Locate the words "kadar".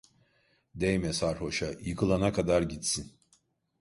2.33-2.61